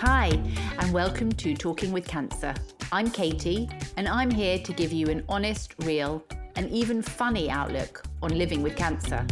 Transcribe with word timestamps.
Hi, 0.00 0.28
and 0.78 0.92
welcome 0.92 1.32
to 1.32 1.54
Talking 1.54 1.90
with 1.90 2.06
Cancer. 2.06 2.54
I'm 2.92 3.10
Katie, 3.10 3.68
and 3.96 4.06
I'm 4.06 4.30
here 4.30 4.56
to 4.60 4.72
give 4.72 4.92
you 4.92 5.08
an 5.08 5.24
honest, 5.28 5.74
real, 5.80 6.22
and 6.54 6.70
even 6.70 7.02
funny 7.02 7.50
outlook 7.50 8.04
on 8.22 8.38
living 8.38 8.62
with 8.62 8.76
cancer. 8.76 9.26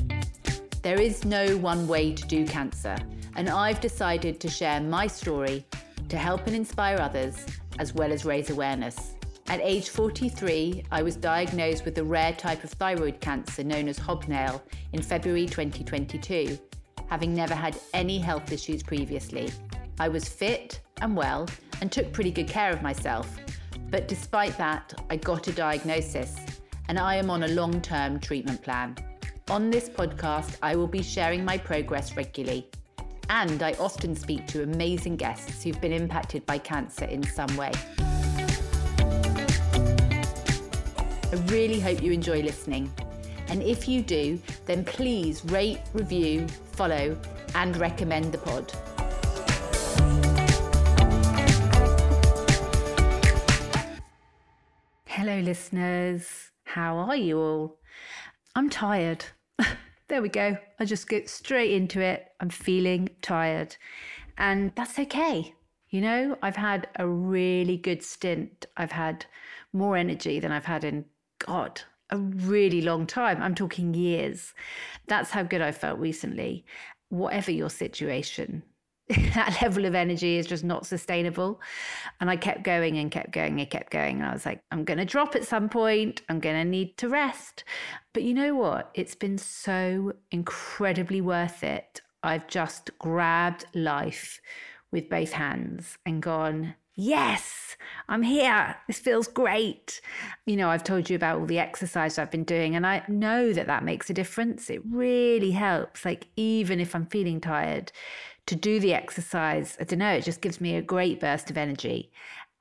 There 0.83 1.01
is 1.01 1.25
no 1.25 1.57
one 1.59 1.87
way 1.87 2.13
to 2.13 2.27
do 2.27 2.45
cancer, 2.45 2.97
and 3.37 3.49
I've 3.49 3.81
decided 3.81 4.41
to 4.41 4.49
share 4.49 4.81
my 4.81 5.07
story 5.07 5.65
to 6.09 6.17
help 6.17 6.49
and 6.49 6.57
inspire 6.57 6.99
others, 6.99 7.47
as 7.79 7.95
well 7.95 8.11
as 8.11 8.25
raise 8.25 8.51
awareness. 8.51 9.15
At 9.47 9.61
age 9.61 9.91
43, 9.91 10.83
I 10.91 11.01
was 11.01 11.15
diagnosed 11.15 11.85
with 11.85 11.97
a 11.99 12.05
rare 12.05 12.33
type 12.33 12.65
of 12.65 12.71
thyroid 12.71 13.21
cancer 13.21 13.63
known 13.63 13.87
as 13.87 13.99
hobnail 13.99 14.61
in 14.93 15.01
February 15.01 15.47
2022, 15.47 16.59
having 17.09 17.33
never 17.37 17.55
had 17.55 17.79
any 17.95 18.19
health 18.19 18.51
issues 18.51 18.83
previously. 18.83 19.53
I 19.99 20.09
was 20.09 20.29
fit 20.29 20.81
and 21.01 21.17
well 21.17 21.49
and 21.81 21.91
took 21.91 22.13
pretty 22.13 22.31
good 22.31 22.49
care 22.49 22.71
of 22.71 22.83
myself. 22.83 23.37
But 23.91 24.09
despite 24.09 24.59
that, 24.59 24.93
I 25.09 25.17
got 25.17 25.49
a 25.49 25.53
diagnosis 25.53 26.37
and 26.89 26.99
I 26.99 27.17
am 27.17 27.31
on 27.31 27.45
a 27.45 27.49
long 27.49 27.81
term 27.81 28.21
treatment 28.21 28.63
plan. 28.63 28.97
On 29.49 29.71
this 29.71 29.89
podcast, 29.89 30.57
I 30.63 30.77
will 30.77 30.87
be 30.87 31.03
sharing 31.03 31.45
my 31.45 31.57
progress 31.57 32.17
regularly. 32.17 32.69
And 33.31 33.63
I 33.63 33.73
often 33.75 34.15
speak 34.15 34.47
to 34.49 34.63
amazing 34.63 35.17
guests 35.17 35.63
who've 35.63 35.81
been 35.81 35.93
impacted 35.93 36.45
by 36.47 36.59
cancer 36.59 37.07
in 37.07 37.23
some 37.23 37.57
way. 37.57 37.73
I 41.33 41.37
really 41.47 41.81
hope 41.81 42.03
you 42.03 42.13
enjoy 42.13 42.43
listening. 42.43 42.93
And 43.49 43.63
if 43.63 43.89
you 43.89 44.03
do, 44.03 44.41
then 44.67 44.85
please 44.85 45.45
rate, 45.47 45.81
review, 45.93 46.47
follow, 46.73 47.17
and 47.55 47.77
recommend 47.77 48.33
the 48.33 48.39
pod. 48.39 48.73
Hello, 55.27 55.41
listeners. 55.41 56.53
How 56.63 56.99
are 56.99 57.17
you 57.17 57.41
all? 57.41 57.81
I'm 58.55 58.71
tired. 58.71 59.25
there 60.07 60.23
we 60.23 60.29
go. 60.29 60.57
I 60.79 60.85
just 60.85 61.09
get 61.09 61.29
straight 61.29 61.73
into 61.73 62.01
it. 62.01 62.29
I'm 62.39 62.49
feeling 62.49 63.09
tired. 63.23 63.75
And 64.39 64.71
that's 64.77 65.01
okay. 65.01 65.53
You 65.91 66.01
know, 66.01 66.39
I've 66.43 66.55
had 66.55 66.87
a 66.95 67.09
really 67.09 67.77
good 67.77 68.05
stint. 68.05 68.67
I've 68.77 68.93
had 68.93 69.27
more 69.73 69.97
energy 69.97 70.39
than 70.39 70.53
I've 70.53 70.67
had 70.67 70.85
in, 70.85 71.07
God, 71.45 71.81
a 72.11 72.19
really 72.19 72.81
long 72.81 73.05
time. 73.05 73.43
I'm 73.43 73.57
talking 73.57 73.95
years. 73.95 74.55
That's 75.09 75.33
how 75.33 75.43
good 75.43 75.61
I 75.61 75.73
felt 75.73 75.99
recently. 75.99 76.65
Whatever 77.09 77.51
your 77.51 77.71
situation, 77.71 78.63
that 79.35 79.59
level 79.63 79.85
of 79.85 79.95
energy 79.95 80.37
is 80.37 80.47
just 80.47 80.65
not 80.65 80.85
sustainable. 80.85 81.61
And 82.21 82.29
I 82.29 82.37
kept 82.37 82.65
going 82.65 82.99
and 82.99 83.11
kept 83.11 83.31
going 83.31 83.61
and 83.61 83.71
kept 83.71 83.93
going. 83.93 84.17
And 84.17 84.27
I 84.27 84.33
was 84.33 84.45
like, 84.45 84.61
I'm 84.73 84.85
going 84.85 84.99
to 84.99 85.05
drop 85.05 85.37
at 85.37 85.45
some 85.45 85.69
point. 85.69 86.23
I'm 86.29 86.41
going 86.41 86.57
to 86.57 86.69
need 86.69 86.97
to 86.99 87.09
rest. 87.09 87.63
But 88.13 88.25
you 88.25 88.35
know 88.35 88.55
what? 88.57 88.91
It's 88.95 89.15
been 89.15 89.39
so 89.39 90.15
incredibly 90.33 91.21
worth 91.21 91.63
it. 91.63 92.01
I've 92.23 92.49
just 92.49 92.91
grabbed 92.99 93.67
life 93.75 94.41
with 94.91 95.09
both 95.09 95.33
hands 95.33 95.99
and 96.05 96.21
gone, 96.21 96.75
Yes, 96.99 97.77
I'm 98.09 98.23
here. 98.23 98.75
This 98.87 98.99
feels 98.99 99.29
great. 99.29 100.01
You 100.47 100.57
know, 100.57 100.71
I've 100.71 100.83
told 100.83 101.11
you 101.11 101.17
about 101.17 101.39
all 101.39 101.45
the 101.45 101.59
exercise 101.59 102.19
I've 102.19 102.31
been 102.31 102.45
doing, 102.45 102.75
and 102.75 102.87
I 102.87 103.03
know 103.07 103.53
that 103.53 103.67
that 103.67 103.85
makes 103.85 104.09
a 104.09 104.15
difference. 104.15 104.71
It 104.71 104.81
really 104.91 105.51
helps. 105.51 106.07
Like, 106.07 106.29
even 106.37 106.81
if 106.81 106.95
I'm 106.95 107.05
feeling 107.05 107.39
tired, 107.39 107.93
to 108.47 108.55
do 108.55 108.81
the 108.81 108.95
exercise, 108.95 109.77
I 109.81 109.85
don't 109.85 109.99
know, 109.99 110.13
it 110.13 110.25
just 110.25 110.41
gives 110.41 110.61
me 110.61 110.77
a 110.77 110.83
great 110.83 111.21
burst 111.21 111.51
of 111.51 111.57
energy. 111.57 112.13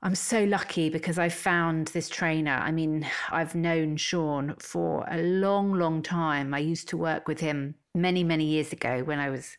I'm 0.02 0.14
so 0.14 0.44
lucky 0.44 0.90
because 0.90 1.18
I 1.18 1.28
found 1.28 1.88
this 1.88 2.08
trainer. 2.08 2.60
I 2.62 2.70
mean, 2.70 3.06
I've 3.30 3.54
known 3.54 3.96
Sean 3.96 4.54
for 4.58 5.06
a 5.10 5.22
long, 5.22 5.72
long 5.72 6.02
time. 6.02 6.52
I 6.52 6.58
used 6.58 6.88
to 6.88 6.96
work 6.96 7.26
with 7.26 7.40
him 7.40 7.74
many, 7.94 8.22
many 8.22 8.44
years 8.44 8.72
ago 8.72 9.02
when 9.04 9.18
I 9.18 9.30
was 9.30 9.56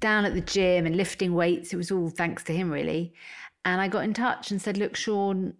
down 0.00 0.24
at 0.24 0.34
the 0.34 0.40
gym 0.40 0.86
and 0.86 0.96
lifting 0.96 1.34
weights. 1.34 1.72
It 1.72 1.76
was 1.76 1.90
all 1.90 2.08
thanks 2.08 2.42
to 2.44 2.54
him, 2.54 2.70
really. 2.70 3.12
And 3.64 3.80
I 3.80 3.88
got 3.88 4.04
in 4.04 4.14
touch 4.14 4.50
and 4.50 4.60
said, 4.60 4.78
Look, 4.78 4.96
Sean, 4.96 5.54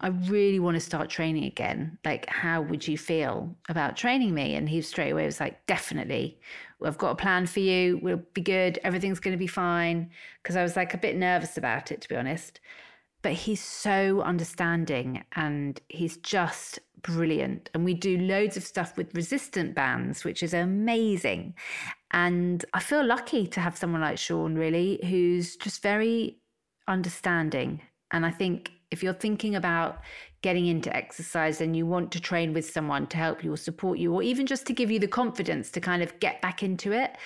I 0.00 0.08
really 0.08 0.58
want 0.58 0.74
to 0.74 0.80
start 0.80 1.08
training 1.08 1.44
again. 1.44 1.98
Like, 2.04 2.28
how 2.28 2.60
would 2.62 2.86
you 2.88 2.98
feel 2.98 3.56
about 3.68 3.96
training 3.96 4.34
me? 4.34 4.56
And 4.56 4.68
he 4.68 4.82
straight 4.82 5.12
away 5.12 5.26
was 5.26 5.40
like, 5.40 5.64
Definitely. 5.66 6.40
I've 6.84 6.98
got 6.98 7.10
a 7.10 7.16
plan 7.16 7.46
for 7.46 7.60
you. 7.60 7.98
We'll 8.02 8.22
be 8.34 8.40
good. 8.40 8.78
Everything's 8.84 9.20
going 9.20 9.32
to 9.32 9.38
be 9.38 9.46
fine. 9.46 10.10
Because 10.42 10.56
I 10.56 10.62
was 10.62 10.76
like 10.76 10.94
a 10.94 10.98
bit 10.98 11.16
nervous 11.16 11.56
about 11.56 11.90
it, 11.92 12.00
to 12.02 12.08
be 12.08 12.16
honest. 12.16 12.60
But 13.22 13.32
he's 13.32 13.62
so 13.62 14.20
understanding 14.20 15.24
and 15.34 15.80
he's 15.88 16.18
just 16.18 16.78
brilliant. 17.00 17.70
And 17.72 17.84
we 17.84 17.94
do 17.94 18.18
loads 18.18 18.56
of 18.56 18.64
stuff 18.64 18.96
with 18.96 19.14
resistant 19.14 19.74
bands, 19.74 20.24
which 20.24 20.42
is 20.42 20.52
amazing. 20.52 21.54
And 22.10 22.64
I 22.74 22.80
feel 22.80 23.04
lucky 23.04 23.46
to 23.46 23.60
have 23.60 23.76
someone 23.76 24.00
like 24.00 24.18
Sean, 24.18 24.56
really, 24.56 25.00
who's 25.04 25.56
just 25.56 25.82
very 25.82 26.38
understanding. 26.86 27.80
And 28.10 28.26
I 28.26 28.30
think 28.30 28.70
if 28.90 29.02
you're 29.02 29.12
thinking 29.12 29.56
about 29.56 30.00
getting 30.44 30.66
into 30.66 30.94
exercise 30.94 31.62
and 31.62 31.74
you 31.74 31.86
want 31.86 32.12
to 32.12 32.20
train 32.20 32.52
with 32.52 32.68
someone 32.68 33.06
to 33.06 33.16
help 33.16 33.42
you 33.42 33.50
or 33.50 33.56
support 33.56 33.98
you, 33.98 34.12
or 34.12 34.22
even 34.22 34.44
just 34.44 34.66
to 34.66 34.74
give 34.74 34.90
you 34.90 34.98
the 34.98 35.08
confidence 35.08 35.70
to 35.70 35.80
kind 35.80 36.02
of 36.02 36.20
get 36.20 36.42
back 36.42 36.62
into 36.62 36.92
it, 36.92 37.16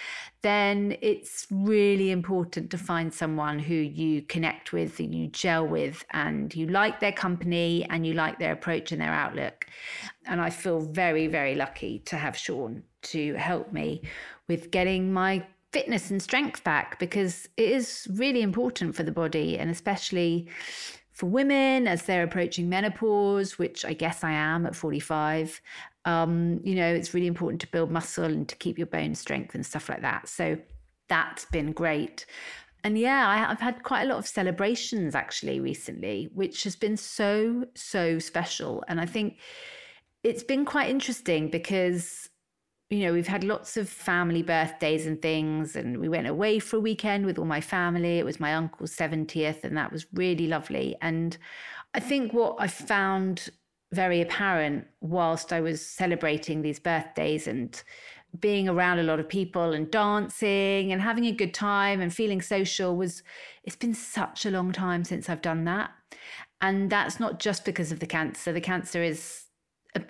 then 0.42 0.96
it's 1.02 1.48
really 1.50 2.12
important 2.12 2.70
to 2.70 2.78
find 2.78 3.12
someone 3.12 3.58
who 3.58 3.74
you 3.74 4.22
connect 4.22 4.72
with, 4.72 5.00
and 5.00 5.12
you 5.12 5.26
gel 5.26 5.66
with, 5.66 6.04
and 6.12 6.54
you 6.54 6.68
like 6.68 7.00
their 7.00 7.10
company 7.10 7.84
and 7.90 8.06
you 8.06 8.14
like 8.14 8.38
their 8.38 8.52
approach 8.52 8.92
and 8.92 9.00
their 9.00 9.12
outlook. 9.12 9.66
And 10.26 10.40
I 10.40 10.50
feel 10.50 10.78
very, 10.78 11.26
very 11.26 11.56
lucky 11.56 11.98
to 12.10 12.16
have 12.16 12.36
Sean 12.36 12.84
to 13.14 13.34
help 13.34 13.72
me 13.72 14.02
with 14.46 14.70
getting 14.70 15.12
my 15.12 15.44
fitness 15.72 16.08
and 16.12 16.22
strength 16.22 16.62
back 16.62 17.00
because 17.00 17.48
it 17.56 17.68
is 17.68 18.06
really 18.12 18.42
important 18.42 18.94
for 18.94 19.02
the 19.02 19.12
body 19.12 19.58
and 19.58 19.70
especially 19.70 20.48
for 21.18 21.26
women 21.26 21.88
as 21.88 22.04
they're 22.04 22.22
approaching 22.22 22.68
menopause, 22.68 23.58
which 23.58 23.84
I 23.84 23.92
guess 23.92 24.22
I 24.22 24.30
am 24.30 24.64
at 24.66 24.76
45. 24.76 25.60
Um, 26.04 26.60
you 26.62 26.76
know, 26.76 26.86
it's 26.86 27.12
really 27.12 27.26
important 27.26 27.60
to 27.62 27.66
build 27.66 27.90
muscle 27.90 28.22
and 28.22 28.48
to 28.48 28.54
keep 28.54 28.78
your 28.78 28.86
bone 28.86 29.16
strength 29.16 29.52
and 29.56 29.66
stuff 29.66 29.88
like 29.88 30.02
that. 30.02 30.28
So 30.28 30.56
that's 31.08 31.44
been 31.46 31.72
great. 31.72 32.24
And 32.84 32.96
yeah, 32.96 33.26
I, 33.26 33.50
I've 33.50 33.58
had 33.58 33.82
quite 33.82 34.02
a 34.02 34.06
lot 34.06 34.18
of 34.18 34.28
celebrations 34.28 35.16
actually 35.16 35.58
recently, 35.58 36.30
which 36.34 36.62
has 36.62 36.76
been 36.76 36.96
so, 36.96 37.64
so 37.74 38.20
special. 38.20 38.84
And 38.86 39.00
I 39.00 39.06
think 39.06 39.38
it's 40.22 40.44
been 40.44 40.64
quite 40.64 40.88
interesting 40.88 41.50
because 41.50 42.28
you 42.90 43.00
know, 43.00 43.12
we've 43.12 43.26
had 43.26 43.44
lots 43.44 43.76
of 43.76 43.88
family 43.88 44.42
birthdays 44.42 45.06
and 45.06 45.20
things, 45.20 45.76
and 45.76 45.98
we 45.98 46.08
went 46.08 46.26
away 46.26 46.58
for 46.58 46.76
a 46.76 46.80
weekend 46.80 47.26
with 47.26 47.38
all 47.38 47.44
my 47.44 47.60
family. 47.60 48.18
It 48.18 48.24
was 48.24 48.40
my 48.40 48.54
uncle's 48.54 48.96
70th, 48.96 49.62
and 49.64 49.76
that 49.76 49.92
was 49.92 50.06
really 50.14 50.46
lovely. 50.46 50.96
And 51.02 51.36
I 51.94 52.00
think 52.00 52.32
what 52.32 52.56
I 52.58 52.66
found 52.66 53.50
very 53.92 54.20
apparent 54.20 54.86
whilst 55.00 55.52
I 55.52 55.60
was 55.60 55.84
celebrating 55.84 56.62
these 56.62 56.78
birthdays 56.78 57.46
and 57.46 57.82
being 58.38 58.68
around 58.68 58.98
a 58.98 59.02
lot 59.02 59.18
of 59.18 59.28
people 59.28 59.72
and 59.72 59.90
dancing 59.90 60.92
and 60.92 61.00
having 61.00 61.24
a 61.24 61.32
good 61.32 61.54
time 61.54 62.00
and 62.00 62.12
feeling 62.12 62.42
social 62.42 62.94
was 62.96 63.22
it's 63.64 63.76
been 63.76 63.94
such 63.94 64.44
a 64.44 64.50
long 64.50 64.72
time 64.72 65.04
since 65.04 65.30
I've 65.30 65.40
done 65.40 65.64
that. 65.64 65.90
And 66.60 66.90
that's 66.90 67.18
not 67.18 67.38
just 67.38 67.64
because 67.64 67.90
of 67.92 68.00
the 68.00 68.06
cancer. 68.06 68.52
The 68.52 68.60
cancer 68.60 69.02
is 69.02 69.47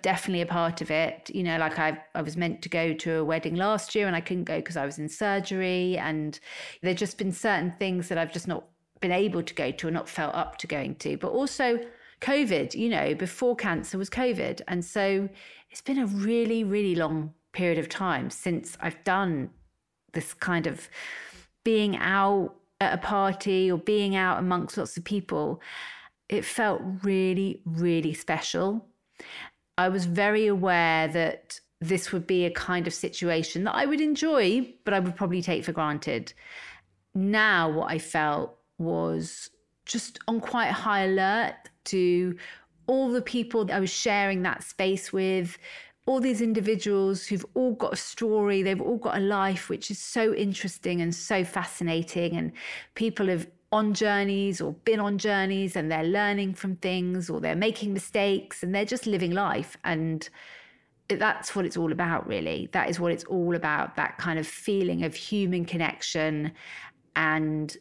definitely 0.03 0.43
a 0.43 0.47
part 0.47 0.81
of 0.81 0.91
it. 0.91 1.31
You 1.33 1.43
know, 1.43 1.59
like 1.59 1.79
I, 1.79 2.03
I 2.15 2.23
was 2.23 2.37
meant 2.37 2.63
to 2.63 2.69
go 2.69 2.93
to 2.93 3.15
a 3.17 3.25
wedding 3.25 3.57
last 3.57 3.95
year 3.95 4.07
and 4.07 4.17
I 4.17 4.21
couldn't 4.21 4.45
go 4.45 4.57
because 4.57 4.77
I 4.77 4.87
was 4.87 4.99
in 4.99 5.09
surgery. 5.09 5.97
And 5.99 6.39
there's 6.83 6.99
just 6.99 7.19
been 7.19 7.33
certain 7.33 7.75
things 7.79 8.09
that 8.09 8.19
I've 8.19 8.33
just 8.33 8.49
not 8.49 8.65
been 9.01 9.13
able 9.13 9.43
to 9.43 9.55
go 9.55 9.71
to 9.71 9.89
or 9.89 9.91
not 9.91 10.09
felt 10.09 10.35
up 10.35 10.59
to 10.59 10.67
going 10.67 10.97
to. 10.97 11.17
But 11.17 11.29
also 11.29 11.81
COVID, 12.21 12.75
you 12.75 12.89
know, 12.89 13.15
before 13.15 13.57
cancer 13.57 13.99
was 13.99 14.11
COVID. 14.11 14.61
And 14.69 14.85
so 14.85 15.29
it's 15.71 15.81
been 15.81 15.99
a 15.99 16.07
really, 16.07 16.65
really 16.65 16.95
long 16.95 17.33
period 17.53 17.79
of 17.79 17.89
time 17.89 18.31
since 18.31 18.77
I've 18.81 19.03
done 19.05 19.51
this 20.13 20.35
kind 20.35 20.67
of 20.67 20.89
being 21.65 21.97
out 21.97 22.55
at 22.81 22.95
a 22.95 22.99
party 22.99 23.71
or 23.71 23.79
being 23.79 24.17
out 24.17 24.39
amongst 24.39 24.77
lots 24.77 24.97
of 24.97 25.05
people. 25.05 25.61
It 26.29 26.45
felt 26.45 26.83
really, 27.03 27.63
really 27.65 28.15
special. 28.15 28.87
I 29.79 29.89
was 29.89 30.05
very 30.07 30.49
aware 30.49 31.07
that 31.09 31.61
this 31.81 32.11
would 32.13 32.27
be 32.27 32.45
a 32.45 32.51
kind 32.51 32.89
of 32.89 32.93
situation 32.93 33.63
that 33.65 33.77
I 33.77 33.87
would 33.87 34.01
enjoy, 34.01 34.75
but 34.85 34.93
I 34.93 34.99
would 34.99 35.15
probably 35.15 35.41
take 35.41 35.65
for 35.65 35.73
granted. 35.73 36.33
Now, 37.15 37.71
what 37.71 37.91
I 37.91 37.99
felt 37.99 38.59
was 38.79 39.51
just 39.87 40.19
on 40.27 40.41
quite 40.41 40.73
high 40.73 41.05
alert 41.05 41.55
to 41.85 42.37
all 42.89 43.09
the 43.11 43.23
people 43.23 43.67
that 43.67 43.77
I 43.77 43.81
was 43.81 43.91
sharing 43.91 44.43
that 44.43 44.65
space 44.65 45.13
with, 45.13 45.57
all 46.07 46.21
these 46.21 46.41
individuals 46.41 47.27
who've 47.27 47.47
all 47.55 47.75
got 47.75 47.93
a 47.93 47.97
story, 47.97 48.63
they've 48.63 48.81
all 48.81 48.97
got 48.97 49.17
a 49.17 49.21
life, 49.21 49.69
which 49.69 49.91
is 49.91 49.99
so 49.99 50.35
interesting 50.35 51.01
and 51.01 51.15
so 51.15 51.45
fascinating. 51.45 52.35
And 52.37 52.51
people 52.97 53.29
have 53.29 53.47
on 53.71 53.93
journeys 53.93 54.61
or 54.61 54.73
been 54.73 55.01
on 55.01 55.19
journeys 55.19 55.77
and 55.77 55.91
they're 55.91 56.05
learning 56.05 56.55
from 56.55 56.77
things 56.77 57.29
or 57.29 57.41
they're 57.41 57.55
making 57.55 57.93
mistakes 57.93 58.63
and 58.63 58.75
they're 58.75 58.85
just 58.85 59.07
living 59.07 59.33
life. 59.33 59.77
And 59.85 60.29
that's 61.09 61.55
what 61.55 61.67
it's 61.67 61.77
all 61.77 61.93
about, 61.93 62.27
really. 62.27 62.69
That 62.73 62.89
is 62.89 62.99
what 62.99 63.13
it's 63.13 63.25
all 63.25 63.55
about 63.55 63.97
that 63.97 64.19
kind 64.19 64.39
of 64.39 64.47
feeling 64.47 65.05
of 65.05 65.15
human 65.15 65.65
connection 65.65 66.53
and 67.15 67.77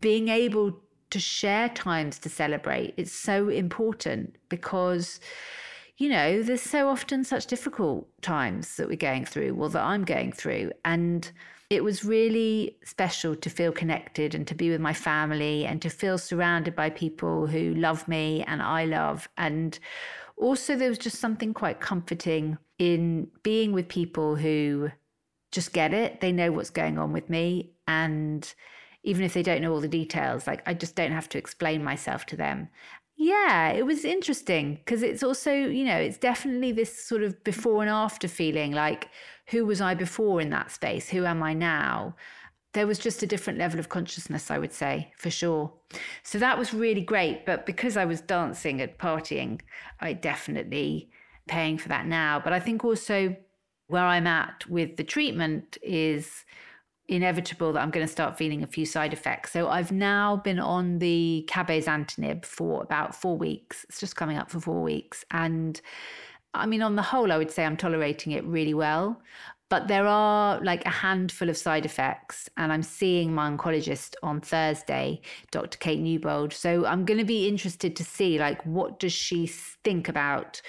being 0.00 0.28
able 0.28 0.80
to 1.10 1.18
share 1.18 1.68
times 1.70 2.18
to 2.20 2.28
celebrate. 2.28 2.94
It's 2.96 3.12
so 3.12 3.48
important 3.48 4.36
because, 4.48 5.20
you 5.96 6.08
know, 6.08 6.42
there's 6.42 6.62
so 6.62 6.88
often 6.88 7.24
such 7.24 7.46
difficult 7.46 8.08
times 8.22 8.76
that 8.76 8.88
we're 8.88 8.96
going 8.96 9.24
through, 9.24 9.54
well, 9.54 9.68
that 9.70 9.82
I'm 9.82 10.04
going 10.04 10.32
through. 10.32 10.70
And 10.84 11.30
it 11.70 11.84
was 11.84 12.04
really 12.04 12.76
special 12.84 13.36
to 13.36 13.48
feel 13.48 13.70
connected 13.70 14.34
and 14.34 14.44
to 14.48 14.56
be 14.56 14.70
with 14.70 14.80
my 14.80 14.92
family 14.92 15.64
and 15.64 15.80
to 15.80 15.88
feel 15.88 16.18
surrounded 16.18 16.74
by 16.74 16.90
people 16.90 17.46
who 17.46 17.74
love 17.74 18.06
me 18.08 18.42
and 18.42 18.60
I 18.60 18.84
love. 18.86 19.28
And 19.38 19.78
also, 20.36 20.74
there 20.74 20.88
was 20.88 20.98
just 20.98 21.20
something 21.20 21.54
quite 21.54 21.80
comforting 21.80 22.58
in 22.78 23.28
being 23.44 23.72
with 23.72 23.88
people 23.88 24.34
who 24.34 24.90
just 25.52 25.72
get 25.72 25.94
it. 25.94 26.20
They 26.20 26.32
know 26.32 26.50
what's 26.50 26.70
going 26.70 26.98
on 26.98 27.12
with 27.12 27.30
me. 27.30 27.70
And 27.86 28.52
even 29.04 29.24
if 29.24 29.32
they 29.32 29.42
don't 29.42 29.62
know 29.62 29.72
all 29.72 29.80
the 29.80 29.88
details, 29.88 30.48
like 30.48 30.62
I 30.66 30.74
just 30.74 30.96
don't 30.96 31.12
have 31.12 31.28
to 31.30 31.38
explain 31.38 31.84
myself 31.84 32.26
to 32.26 32.36
them. 32.36 32.68
Yeah, 33.22 33.68
it 33.72 33.84
was 33.84 34.06
interesting 34.06 34.76
because 34.76 35.02
it's 35.02 35.22
also, 35.22 35.52
you 35.52 35.84
know, 35.84 35.98
it's 35.98 36.16
definitely 36.16 36.72
this 36.72 37.06
sort 37.06 37.22
of 37.22 37.44
before 37.44 37.82
and 37.82 37.90
after 37.90 38.26
feeling 38.28 38.72
like 38.72 39.10
who 39.48 39.66
was 39.66 39.82
I 39.82 39.92
before 39.92 40.40
in 40.40 40.48
that 40.50 40.70
space? 40.70 41.10
Who 41.10 41.26
am 41.26 41.42
I 41.42 41.52
now? 41.52 42.16
There 42.72 42.86
was 42.86 42.98
just 42.98 43.22
a 43.22 43.26
different 43.26 43.58
level 43.58 43.78
of 43.78 43.90
consciousness, 43.90 44.50
I 44.50 44.56
would 44.56 44.72
say, 44.72 45.12
for 45.18 45.28
sure. 45.28 45.70
So 46.22 46.38
that 46.38 46.58
was 46.58 46.72
really 46.72 47.02
great. 47.02 47.44
But 47.44 47.66
because 47.66 47.98
I 47.98 48.06
was 48.06 48.22
dancing 48.22 48.80
and 48.80 48.96
partying, 48.96 49.60
I 50.00 50.14
definitely 50.14 51.10
paying 51.46 51.76
for 51.76 51.90
that 51.90 52.06
now. 52.06 52.40
But 52.42 52.54
I 52.54 52.60
think 52.60 52.86
also 52.86 53.36
where 53.88 54.06
I'm 54.06 54.26
at 54.26 54.64
with 54.66 54.96
the 54.96 55.04
treatment 55.04 55.76
is 55.82 56.46
inevitable 57.10 57.72
that 57.72 57.80
I'm 57.80 57.90
going 57.90 58.06
to 58.06 58.12
start 58.12 58.38
feeling 58.38 58.62
a 58.62 58.66
few 58.66 58.86
side 58.86 59.12
effects. 59.12 59.52
So 59.52 59.68
I've 59.68 59.92
now 59.92 60.36
been 60.36 60.60
on 60.60 61.00
the 61.00 61.46
cabozantinib 61.48 62.44
for 62.44 62.82
about 62.82 63.14
four 63.14 63.36
weeks. 63.36 63.84
It's 63.88 64.00
just 64.00 64.16
coming 64.16 64.36
up 64.36 64.50
for 64.50 64.60
four 64.60 64.82
weeks. 64.82 65.24
And 65.30 65.80
I 66.54 66.66
mean, 66.66 66.82
on 66.82 66.96
the 66.96 67.02
whole, 67.02 67.32
I 67.32 67.36
would 67.36 67.50
say 67.50 67.64
I'm 67.64 67.76
tolerating 67.76 68.32
it 68.32 68.44
really 68.44 68.74
well. 68.74 69.20
But 69.68 69.86
there 69.86 70.06
are 70.06 70.60
like 70.62 70.84
a 70.84 70.90
handful 70.90 71.48
of 71.48 71.56
side 71.56 71.84
effects, 71.84 72.48
and 72.56 72.72
I'm 72.72 72.82
seeing 72.82 73.32
my 73.32 73.48
oncologist 73.48 74.16
on 74.20 74.40
Thursday, 74.40 75.20
Dr. 75.52 75.78
Kate 75.78 76.00
Newbold. 76.00 76.52
So 76.52 76.86
I'm 76.86 77.04
going 77.04 77.18
to 77.18 77.24
be 77.24 77.46
interested 77.46 77.94
to 77.94 78.04
see 78.04 78.38
like 78.38 78.64
what 78.66 78.98
does 78.98 79.12
she 79.12 79.46
think 79.46 80.08
about 80.08 80.60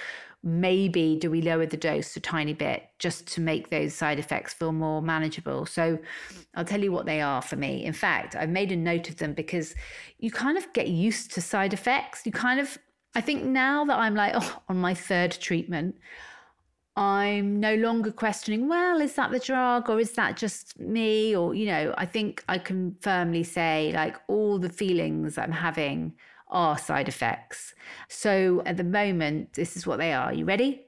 maybe 0.43 1.17
do 1.19 1.29
we 1.29 1.41
lower 1.41 1.65
the 1.65 1.77
dose 1.77 2.15
a 2.15 2.19
tiny 2.19 2.53
bit 2.53 2.89
just 2.97 3.27
to 3.27 3.41
make 3.41 3.69
those 3.69 3.93
side 3.93 4.19
effects 4.19 4.53
feel 4.53 4.71
more 4.71 5.01
manageable? 5.01 5.65
So 5.65 5.99
i'll 6.55 6.65
tell 6.65 6.81
you 6.81 6.91
what 6.91 7.05
they 7.05 7.21
are 7.21 7.41
for 7.41 7.55
me. 7.55 7.83
In 7.83 7.93
fact 7.93 8.35
i've 8.35 8.49
made 8.49 8.71
a 8.71 8.75
note 8.75 9.09
of 9.09 9.17
them 9.17 9.33
because 9.33 9.75
you 10.19 10.31
kind 10.31 10.57
of 10.57 10.71
get 10.73 10.87
used 10.87 11.31
to 11.33 11.41
side 11.41 11.73
effects. 11.73 12.25
You 12.25 12.31
kind 12.31 12.59
of 12.59 12.77
i 13.13 13.21
think 13.21 13.43
now 13.43 13.83
that 13.85 13.97
i'm 13.97 14.15
like 14.15 14.31
oh, 14.35 14.61
on 14.69 14.77
my 14.77 14.93
third 14.93 15.31
treatment 15.31 15.95
i'm 16.95 17.59
no 17.59 17.75
longer 17.75 18.11
questioning 18.11 18.67
well 18.67 19.01
is 19.01 19.15
that 19.15 19.31
the 19.31 19.39
drug 19.39 19.89
or 19.89 19.99
is 19.99 20.11
that 20.13 20.37
just 20.37 20.79
me? 20.79 21.35
Or 21.35 21.53
you 21.53 21.65
know 21.65 21.93
i 21.97 22.05
think 22.05 22.43
i 22.49 22.57
can 22.57 22.95
firmly 23.01 23.43
say 23.43 23.91
like 23.93 24.17
all 24.27 24.59
the 24.59 24.69
feelings 24.69 25.37
i'm 25.37 25.51
having 25.51 26.13
are 26.51 26.77
side 26.77 27.07
effects. 27.07 27.73
So 28.09 28.61
at 28.65 28.77
the 28.77 28.83
moment, 28.83 29.53
this 29.53 29.75
is 29.75 29.85
what 29.85 29.99
they 29.99 30.13
are. 30.13 30.33
You 30.33 30.45
ready? 30.45 30.81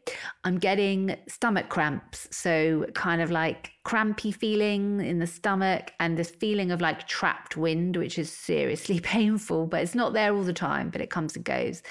I'm 0.44 0.58
getting 0.58 1.16
stomach 1.28 1.70
cramps. 1.70 2.28
So 2.32 2.86
kind 2.94 3.22
of 3.22 3.32
like 3.32 3.73
crampy 3.84 4.32
feeling 4.32 5.02
in 5.02 5.20
the 5.20 5.28
stomach 5.28 5.92
and 6.00 6.18
this 6.18 6.30
feeling 6.30 6.72
of 6.72 6.80
like 6.80 7.08
trapped 7.08 7.58
wind, 7.58 7.98
which 7.98 8.18
is 8.18 8.32
seriously 8.32 9.00
painful, 9.04 9.68
but 9.68 9.82
it's 9.82 9.96
not 9.96 10.14
there 10.14 10.34
all 10.34 10.44
the 10.44 10.54
time, 10.54 10.90
but 10.90 11.02
it 11.02 11.10
comes 11.10 11.36
and 11.36 11.44
goes. 11.44 11.84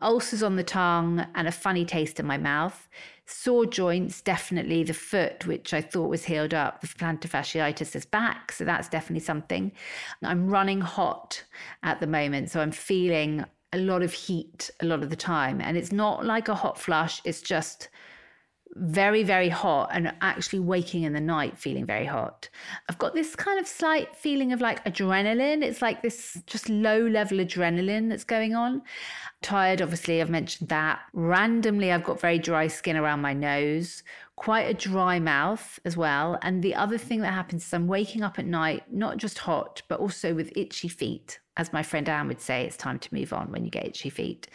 Ulcers 0.00 0.42
on 0.42 0.56
the 0.56 0.64
tongue 0.64 1.26
and 1.34 1.48
a 1.48 1.52
funny 1.52 1.84
taste 1.84 2.20
in 2.20 2.26
my 2.26 2.38
mouth. 2.38 2.88
Sore 3.26 3.66
joints, 3.66 4.20
definitely 4.20 4.82
the 4.82 4.94
foot, 4.94 5.46
which 5.46 5.72
I 5.72 5.80
thought 5.80 6.10
was 6.10 6.24
healed 6.24 6.54
up. 6.54 6.80
The 6.80 6.88
plantar 6.88 7.28
fasciitis 7.28 7.96
is 7.96 8.04
back. 8.04 8.52
So 8.52 8.64
that's 8.64 8.88
definitely 8.88 9.24
something. 9.24 9.72
I'm 10.22 10.48
running 10.48 10.80
hot 10.80 11.42
at 11.82 12.00
the 12.00 12.06
moment. 12.06 12.50
So 12.50 12.60
I'm 12.60 12.72
feeling 12.72 13.44
a 13.72 13.78
lot 13.78 14.02
of 14.02 14.12
heat 14.12 14.70
a 14.80 14.84
lot 14.84 15.02
of 15.02 15.10
the 15.10 15.16
time. 15.16 15.60
And 15.60 15.76
it's 15.76 15.92
not 15.92 16.24
like 16.24 16.48
a 16.48 16.54
hot 16.54 16.78
flush, 16.78 17.20
it's 17.24 17.40
just 17.40 17.88
very, 18.74 19.22
very 19.22 19.48
hot 19.48 19.90
and 19.92 20.12
actually 20.20 20.60
waking 20.60 21.02
in 21.02 21.12
the 21.12 21.20
night 21.20 21.58
feeling 21.58 21.84
very 21.84 22.06
hot. 22.06 22.48
I've 22.88 22.98
got 22.98 23.14
this 23.14 23.36
kind 23.36 23.60
of 23.60 23.66
slight 23.66 24.16
feeling 24.16 24.52
of 24.52 24.60
like 24.60 24.84
adrenaline. 24.84 25.62
It's 25.62 25.82
like 25.82 26.02
this 26.02 26.42
just 26.46 26.68
low 26.68 27.06
level 27.06 27.38
adrenaline 27.38 28.08
that's 28.08 28.24
going 28.24 28.54
on. 28.54 28.82
Tired, 29.42 29.82
obviously, 29.82 30.20
I've 30.20 30.30
mentioned 30.30 30.70
that. 30.70 31.00
Randomly, 31.12 31.92
I've 31.92 32.04
got 32.04 32.20
very 32.20 32.38
dry 32.38 32.68
skin 32.68 32.96
around 32.96 33.20
my 33.20 33.34
nose, 33.34 34.02
quite 34.36 34.62
a 34.62 34.74
dry 34.74 35.18
mouth 35.18 35.78
as 35.84 35.96
well. 35.96 36.38
And 36.42 36.62
the 36.62 36.74
other 36.74 36.96
thing 36.96 37.20
that 37.20 37.34
happens 37.34 37.66
is 37.66 37.74
I'm 37.74 37.88
waking 37.88 38.22
up 38.22 38.38
at 38.38 38.46
night, 38.46 38.84
not 38.90 39.16
just 39.16 39.38
hot, 39.38 39.82
but 39.88 40.00
also 40.00 40.32
with 40.34 40.56
itchy 40.56 40.88
feet 40.88 41.40
as 41.56 41.72
my 41.72 41.82
friend 41.82 42.08
Anne 42.08 42.28
would 42.28 42.40
say, 42.40 42.64
it's 42.64 42.76
time 42.76 42.98
to 42.98 43.14
move 43.14 43.32
on 43.32 43.50
when 43.50 43.64
you 43.64 43.70
get 43.70 43.86
itchy 43.86 44.10
feet. 44.10 44.48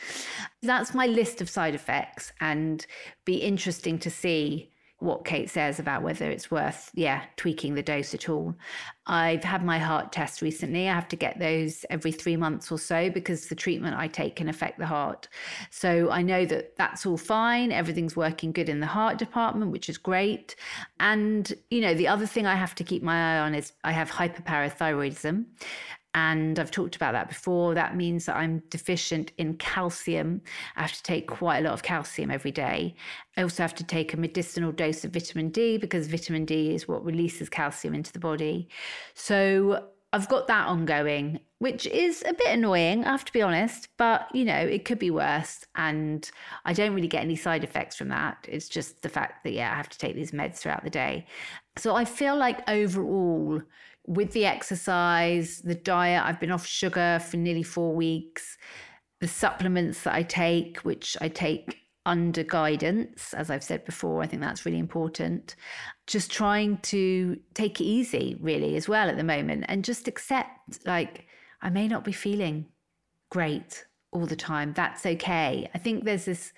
That's 0.63 0.95
my 0.95 1.05
list 1.05 1.41
of 1.41 1.49
side 1.49 1.75
effects, 1.75 2.31
and 2.39 2.85
be 3.23 3.35
interesting 3.35 3.99
to 3.99 4.09
see 4.09 4.71
what 4.99 5.25
Kate 5.25 5.49
says 5.49 5.79
about 5.79 6.01
whether 6.01 6.29
it's 6.29 6.49
worth, 6.49 6.89
yeah, 6.95 7.23
tweaking 7.35 7.75
the 7.75 7.83
dose 7.83 8.15
at 8.15 8.29
all. 8.29 8.55
I've 9.05 9.43
had 9.43 9.63
my 9.63 9.77
heart 9.77 10.11
test 10.11 10.41
recently. 10.41 10.89
I 10.89 10.93
have 10.93 11.07
to 11.09 11.15
get 11.15 11.37
those 11.37 11.85
every 11.91 12.11
three 12.11 12.35
months 12.35 12.71
or 12.71 12.79
so 12.79 13.09
because 13.11 13.47
the 13.47 13.55
treatment 13.55 13.95
I 13.95 14.07
take 14.07 14.35
can 14.35 14.49
affect 14.49 14.79
the 14.79 14.87
heart. 14.87 15.27
So 15.69 16.09
I 16.09 16.23
know 16.23 16.45
that 16.45 16.75
that's 16.77 17.05
all 17.05 17.17
fine. 17.17 17.71
Everything's 17.71 18.15
working 18.15 18.51
good 18.51 18.69
in 18.69 18.79
the 18.79 18.87
heart 18.87 19.19
department, 19.19 19.71
which 19.71 19.87
is 19.87 19.99
great. 19.99 20.55
And, 20.99 21.53
you 21.69 21.81
know, 21.81 21.93
the 21.93 22.07
other 22.07 22.25
thing 22.25 22.47
I 22.47 22.55
have 22.55 22.73
to 22.75 22.83
keep 22.83 23.03
my 23.03 23.35
eye 23.35 23.39
on 23.39 23.53
is 23.53 23.73
I 23.83 23.91
have 23.91 24.09
hyperparathyroidism. 24.09 25.45
And 26.17 26.57
I've 26.57 26.71
talked 26.71 26.95
about 26.95 27.11
that 27.11 27.29
before. 27.29 27.75
That 27.75 27.95
means 27.95 28.25
that 28.25 28.37
I'm 28.37 28.63
deficient 28.71 29.31
in 29.37 29.55
calcium. 29.57 30.41
I 30.75 30.81
have 30.81 30.93
to 30.93 31.03
take 31.03 31.27
quite 31.27 31.59
a 31.59 31.61
lot 31.61 31.73
of 31.73 31.83
calcium 31.83 32.31
every 32.31 32.49
day. 32.49 32.95
I 33.37 33.43
also 33.43 33.61
have 33.61 33.75
to 33.75 33.83
take 33.83 34.15
a 34.15 34.17
medicinal 34.17 34.71
dose 34.71 35.05
of 35.05 35.13
vitamin 35.13 35.49
D 35.49 35.77
because 35.77 36.07
vitamin 36.07 36.43
D 36.43 36.73
is 36.73 36.87
what 36.87 37.05
releases 37.05 37.49
calcium 37.49 37.93
into 37.93 38.11
the 38.11 38.17
body. 38.17 38.67
So 39.13 39.89
I've 40.13 40.29
got 40.29 40.47
that 40.47 40.67
ongoing, 40.67 41.41
which 41.59 41.85
is 41.85 42.23
a 42.25 42.33
bit 42.33 42.47
annoying, 42.47 43.03
I 43.03 43.11
have 43.11 43.25
to 43.25 43.33
be 43.33 43.41
honest, 43.41 43.89
but 43.97 44.27
you 44.33 44.45
know, 44.45 44.55
it 44.55 44.85
could 44.85 44.99
be 44.99 45.11
worse. 45.11 45.65
And 45.75 46.29
I 46.65 46.73
don't 46.73 46.93
really 46.93 47.09
get 47.09 47.23
any 47.23 47.35
side 47.35 47.63
effects 47.63 47.95
from 47.95 48.09
that. 48.09 48.45
It's 48.47 48.69
just 48.69 49.01
the 49.01 49.09
fact 49.09 49.43
that, 49.43 49.51
yeah, 49.51 49.71
I 49.71 49.75
have 49.75 49.89
to 49.89 49.97
take 49.97 50.15
these 50.15 50.31
meds 50.31 50.57
throughout 50.57 50.83
the 50.83 50.89
day. 50.89 51.25
So 51.77 51.95
I 51.95 52.05
feel 52.05 52.37
like 52.37 52.67
overall, 52.69 53.61
with 54.05 54.31
the 54.31 54.45
exercise, 54.45 55.61
the 55.61 55.75
diet, 55.75 56.23
I've 56.23 56.39
been 56.39 56.51
off 56.51 56.65
sugar 56.65 57.19
for 57.19 57.35
nearly 57.35 57.63
four 57.63 57.93
weeks. 57.93 58.57
The 59.19 59.27
supplements 59.27 60.03
that 60.03 60.13
I 60.13 60.23
take, 60.23 60.79
which 60.79 61.17
I 61.19 61.27
take 61.27 61.79
under 62.05 62.43
guidance, 62.43 63.33
as 63.33 63.49
I've 63.49 63.63
said 63.63 63.83
before, 63.83 64.23
I 64.23 64.27
think 64.27 64.41
that's 64.41 64.65
really 64.65 64.79
important. 64.79 65.57
Just 66.07 66.31
trying 66.31 66.77
to 66.77 67.37
take 67.53 67.79
it 67.81 67.83
easy, 67.83 68.37
really, 68.39 68.75
as 68.75 68.87
well 68.87 69.09
at 69.09 69.17
the 69.17 69.23
moment, 69.23 69.65
and 69.67 69.83
just 69.83 70.07
accept 70.07 70.85
like 70.85 71.27
I 71.61 71.69
may 71.69 71.87
not 71.87 72.03
be 72.03 72.13
feeling 72.13 72.65
great 73.29 73.85
all 74.11 74.25
the 74.25 74.35
time. 74.35 74.73
That's 74.73 75.05
okay. 75.05 75.69
I 75.73 75.77
think 75.77 76.03
there's 76.03 76.25
this 76.25 76.53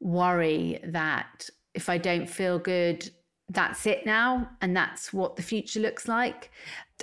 worry 0.00 0.80
that 0.84 1.50
if 1.74 1.88
I 1.88 1.98
don't 1.98 2.28
feel 2.28 2.58
good, 2.58 3.10
that's 3.50 3.86
it 3.86 4.04
now 4.04 4.48
and 4.60 4.76
that's 4.76 5.12
what 5.12 5.36
the 5.36 5.42
future 5.42 5.78
looks 5.78 6.08
like 6.08 6.50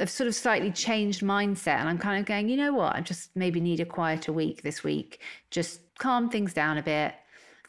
i've 0.01 0.09
sort 0.09 0.27
of 0.27 0.35
slightly 0.35 0.71
changed 0.71 1.21
mindset 1.21 1.79
and 1.79 1.87
i'm 1.87 1.97
kind 1.97 2.19
of 2.19 2.25
going 2.25 2.49
you 2.49 2.57
know 2.57 2.73
what 2.73 2.93
i 2.95 2.99
just 2.99 3.29
maybe 3.35 3.61
need 3.61 3.79
a 3.79 3.85
quieter 3.85 4.33
week 4.33 4.61
this 4.61 4.83
week 4.83 5.21
just 5.51 5.79
calm 5.99 6.29
things 6.29 6.53
down 6.53 6.77
a 6.77 6.83
bit 6.83 7.13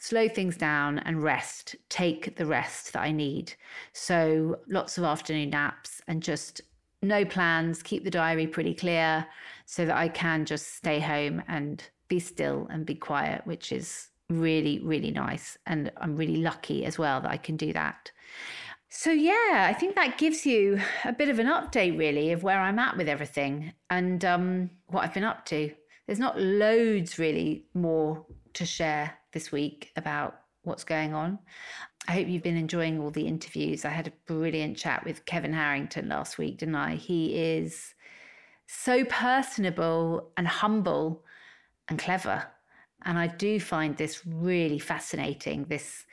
slow 0.04 0.28
things 0.28 0.56
down 0.56 0.98
and 1.00 1.22
rest 1.22 1.76
take 1.88 2.36
the 2.36 2.44
rest 2.44 2.92
that 2.92 3.00
i 3.00 3.10
need. 3.10 3.54
So 3.92 4.58
lots 4.68 4.98
of 4.98 5.04
afternoon 5.04 5.50
naps 5.50 6.02
and 6.06 6.22
just 6.22 6.60
no 7.00 7.24
plans 7.24 7.82
keep 7.82 8.04
the 8.04 8.10
diary 8.10 8.46
pretty 8.46 8.74
clear 8.74 9.26
so 9.66 9.84
that 9.86 9.96
i 9.96 10.08
can 10.08 10.44
just 10.44 10.74
stay 10.74 11.00
home 11.00 11.42
and 11.48 11.82
be 12.08 12.18
still 12.18 12.66
and 12.70 12.84
be 12.84 12.94
quiet 12.94 13.46
which 13.46 13.72
is 13.72 14.08
really 14.28 14.78
really 14.80 15.10
nice. 15.10 15.56
And 15.66 15.90
i'm 15.96 16.16
really 16.16 16.36
lucky 16.36 16.84
as 16.84 16.98
well 16.98 17.22
that 17.22 17.30
i 17.30 17.38
can 17.38 17.56
do 17.56 17.72
that. 17.72 18.10
So, 18.96 19.10
yeah, 19.10 19.66
I 19.68 19.74
think 19.76 19.96
that 19.96 20.18
gives 20.18 20.46
you 20.46 20.80
a 21.04 21.12
bit 21.12 21.28
of 21.28 21.40
an 21.40 21.48
update, 21.48 21.98
really, 21.98 22.30
of 22.30 22.44
where 22.44 22.60
I'm 22.60 22.78
at 22.78 22.96
with 22.96 23.08
everything 23.08 23.72
and 23.90 24.24
um, 24.24 24.70
what 24.86 25.02
I've 25.02 25.12
been 25.12 25.24
up 25.24 25.44
to. 25.46 25.72
There's 26.06 26.20
not 26.20 26.38
loads, 26.38 27.18
really, 27.18 27.64
more 27.74 28.24
to 28.54 28.64
share 28.64 29.16
this 29.32 29.52
week 29.52 29.92
about 29.96 30.40
what's 30.62 30.84
going 30.84 31.14
on. 31.14 31.38
I 32.08 32.12
hope 32.12 32.28
you've 32.28 32.42
been 32.42 32.56
enjoying 32.56 33.00
all 33.00 33.10
the 33.10 33.26
interviews. 33.26 33.84
I 33.84 33.90
had 33.90 34.06
a 34.06 34.12
brilliant 34.26 34.76
chat 34.76 35.04
with 35.04 35.24
Kevin 35.24 35.52
Harrington 35.52 36.08
last 36.08 36.38
week, 36.38 36.58
didn't 36.58 36.74
I? 36.74 36.96
He 36.96 37.34
is 37.34 37.94
so 38.66 39.04
personable 39.04 40.30
and 40.36 40.46
humble 40.46 41.24
and 41.88 41.98
clever. 41.98 42.44
And 43.04 43.18
I 43.18 43.26
do 43.26 43.60
find 43.60 43.96
this 43.96 44.26
really 44.26 44.78
fascinating 44.78 45.64
this 45.64 46.04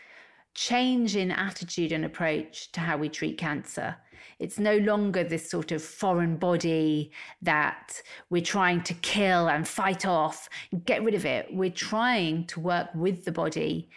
change 0.53 1.15
in 1.15 1.31
attitude 1.31 1.91
and 1.91 2.05
approach 2.05 2.72
to 2.74 2.79
how 2.79 2.98
we 2.98 3.10
treat 3.10 3.38
cancer. 3.38 3.96
It's 4.39 4.60
no 4.60 4.77
longer 4.77 5.24
this 5.24 5.50
sort 5.50 5.72
of 5.72 5.84
foreign 5.84 6.36
body 6.38 7.12
that 7.41 8.01
we're 8.29 8.41
trying 8.41 8.81
to 8.84 8.93
kill 8.96 9.48
and 9.48 9.67
fight 9.67 10.05
off 10.05 10.50
get 10.86 11.03
rid 11.03 11.13
of 11.13 11.25
it. 11.25 11.48
We're 11.51 11.70
trying 11.70 12.48
to 12.48 12.60
work 12.60 12.89
with 12.96 13.24
the 13.24 13.31
body 13.31 13.89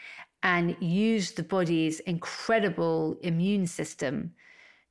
and 0.43 0.77
use 0.81 1.33
the 1.33 1.43
body's 1.43 2.01
incredible 2.01 3.19
immune 3.23 3.67
system 3.67 4.35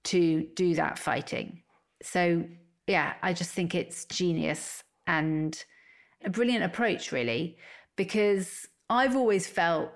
to 0.05 0.47
do 0.55 0.73
that 0.75 0.97
fighting. 0.97 1.61
So, 2.01 2.43
yeah, 2.87 3.13
I 3.21 3.33
just 3.33 3.51
think 3.51 3.75
it's 3.75 4.05
genius 4.05 4.83
and 5.07 5.63
a 6.25 6.29
brilliant 6.29 6.63
approach, 6.63 7.11
really, 7.11 7.57
because 7.95 8.67
I've 8.89 9.15
always 9.15 9.47
felt 9.47 9.91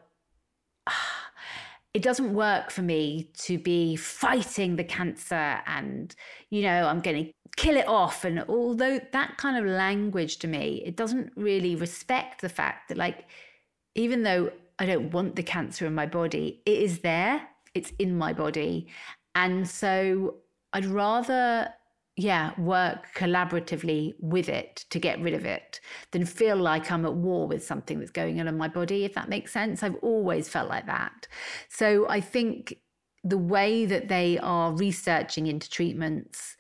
it 1.98 2.04
doesn't 2.04 2.32
work 2.32 2.70
for 2.70 2.84
me 2.84 3.32
to 3.34 3.58
be 3.58 3.96
fighting 3.96 4.76
the 4.76 4.84
cancer 4.84 5.60
and, 5.66 6.16
you 6.52 6.62
know, 6.62 6.88
I'm 6.88 7.00
going 7.00 7.26
to 7.26 7.32
kill 7.56 7.76
it 7.76 7.88
off. 7.88 8.24
And 8.24 8.46
although 8.48 9.00
that 9.14 9.38
kind 9.38 9.58
of 9.58 9.66
language 9.66 10.38
to 10.38 10.48
me, 10.48 10.84
it 10.86 10.96
doesn't 10.96 11.34
really 11.36 11.76
respect 11.76 12.42
the 12.42 12.50
fact 12.50 12.90
that, 12.90 12.98
like, 13.00 13.26
even 13.96 14.22
though 14.22 14.52
I 14.78 14.86
don't 14.86 15.10
want 15.10 15.36
the 15.36 15.42
cancer 15.42 15.88
in 15.88 15.96
my 15.96 16.06
body, 16.06 16.62
it 16.68 16.78
is 16.78 17.00
there, 17.00 17.42
it's 17.74 17.92
in 17.98 18.16
my 18.16 18.32
body. 18.32 18.90
And 19.34 19.68
so 19.68 20.36
I'd 20.74 20.86
rather 20.86 21.74
yeah, 22.20 22.60
work 22.60 23.14
collaboratively 23.16 24.16
with 24.20 24.50
it 24.50 24.86
to 24.90 25.00
get 25.00 25.22
rid 25.22 25.36
of 25.36 25.46
it 25.46 25.80
than 26.12 26.26
feel 26.26 26.58
like 26.58 26.92
I'm 26.92 27.06
at 27.06 27.14
war 27.14 27.48
with 27.48 27.64
something 27.64 28.00
that's 28.00 28.12
going 28.12 28.40
on 28.42 28.48
in 28.48 28.58
my 28.58 28.68
body, 28.68 29.06
if 29.06 29.14
that 29.14 29.30
makes 29.30 29.54
sense. 29.54 29.84
I've 29.84 29.98
always 30.02 30.50
felt 30.50 30.68
like 30.68 30.88
that. 30.88 31.28
So 31.70 32.10
I 32.10 32.20
think 32.20 32.80
the 33.24 33.38
way 33.38 33.86
that 33.86 34.08
they 34.08 34.40
are 34.40 34.72
researching 34.72 35.46
into 35.46 35.70
treatments 35.70 36.58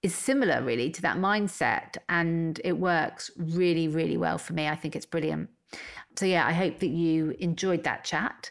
is 0.00 0.14
similar, 0.14 0.62
really, 0.62 0.90
to 0.90 1.02
that 1.02 1.16
mindset. 1.16 1.96
And 2.08 2.60
it 2.64 2.78
works 2.78 3.32
really, 3.36 3.88
really 3.88 4.16
well 4.16 4.38
for 4.38 4.52
me. 4.52 4.68
I 4.68 4.76
think 4.76 4.94
it's 4.94 5.06
brilliant. 5.06 5.50
So, 6.16 6.24
yeah, 6.24 6.46
I 6.46 6.52
hope 6.52 6.78
that 6.80 6.88
you 6.90 7.34
enjoyed 7.40 7.82
that 7.82 8.04
chat. 8.04 8.50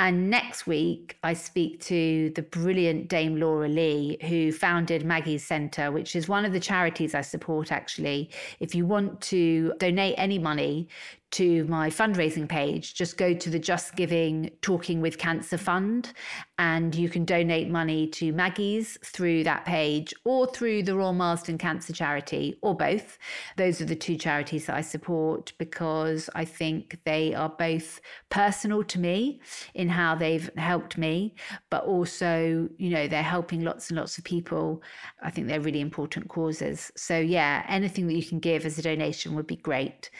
And 0.00 0.30
next 0.30 0.66
week, 0.66 1.18
I 1.24 1.32
speak 1.32 1.80
to 1.86 2.30
the 2.36 2.42
brilliant 2.42 3.08
Dame 3.08 3.36
Laura 3.36 3.68
Lee, 3.68 4.16
who 4.28 4.52
founded 4.52 5.04
Maggie's 5.04 5.44
Centre, 5.44 5.90
which 5.90 6.14
is 6.14 6.28
one 6.28 6.44
of 6.44 6.52
the 6.52 6.60
charities 6.60 7.16
I 7.16 7.22
support, 7.22 7.72
actually. 7.72 8.30
If 8.60 8.76
you 8.76 8.86
want 8.86 9.20
to 9.22 9.72
donate 9.78 10.14
any 10.16 10.38
money 10.38 10.88
to 11.30 11.64
my 11.64 11.90
fundraising 11.90 12.48
page, 12.48 12.94
just 12.94 13.18
go 13.18 13.34
to 13.34 13.50
the 13.50 13.58
Just 13.58 13.96
Giving 13.96 14.50
Talking 14.62 15.00
with 15.00 15.18
Cancer 15.18 15.58
Fund 15.58 16.12
and 16.58 16.94
you 16.94 17.08
can 17.08 17.24
donate 17.24 17.68
money 17.68 18.06
to 18.08 18.32
Maggie's 18.32 18.98
through 19.04 19.44
that 19.44 19.64
page 19.64 20.14
or 20.24 20.46
through 20.46 20.84
the 20.84 20.96
Royal 20.96 21.12
Marsden 21.12 21.58
Cancer 21.58 21.92
Charity 21.92 22.56
or 22.62 22.74
both. 22.74 23.18
Those 23.56 23.80
are 23.80 23.84
the 23.84 23.94
two 23.94 24.16
charities 24.16 24.66
that 24.66 24.76
I 24.76 24.80
support 24.80 25.52
because 25.58 26.30
I 26.34 26.46
think 26.46 26.98
they 27.04 27.34
are 27.34 27.50
both 27.50 28.00
personal 28.30 28.82
to 28.84 28.98
me 28.98 29.40
in 29.74 29.87
how 29.88 30.14
they've 30.14 30.50
helped 30.56 30.98
me, 30.98 31.34
but 31.70 31.84
also, 31.84 32.68
you 32.76 32.90
know, 32.90 33.08
they're 33.08 33.22
helping 33.22 33.64
lots 33.64 33.90
and 33.90 33.98
lots 33.98 34.18
of 34.18 34.24
people. 34.24 34.82
I 35.22 35.30
think 35.30 35.46
they're 35.46 35.60
really 35.60 35.80
important 35.80 36.28
causes. 36.28 36.90
So, 36.96 37.18
yeah, 37.18 37.64
anything 37.68 38.06
that 38.06 38.14
you 38.14 38.24
can 38.24 38.38
give 38.38 38.66
as 38.66 38.78
a 38.78 38.82
donation 38.82 39.34
would 39.34 39.46
be 39.46 39.56
great. 39.56 40.10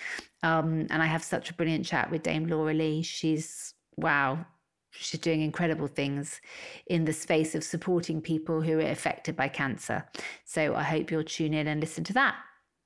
Um, 0.42 0.86
and 0.90 1.02
I 1.02 1.06
have 1.06 1.24
such 1.24 1.50
a 1.50 1.54
brilliant 1.54 1.86
chat 1.86 2.10
with 2.10 2.22
Dame 2.22 2.46
Laura 2.46 2.74
Lee. 2.74 3.02
She's, 3.02 3.74
wow, 3.96 4.44
she's 4.90 5.20
doing 5.20 5.40
incredible 5.40 5.88
things 5.88 6.40
in 6.86 7.04
the 7.04 7.12
space 7.12 7.54
of 7.54 7.64
supporting 7.64 8.20
people 8.20 8.60
who 8.60 8.78
are 8.78 8.90
affected 8.90 9.36
by 9.36 9.48
cancer. 9.48 10.06
So 10.44 10.74
I 10.74 10.82
hope 10.82 11.10
you'll 11.10 11.24
tune 11.24 11.54
in 11.54 11.66
and 11.66 11.80
listen 11.80 12.04
to 12.04 12.12
that. 12.14 12.36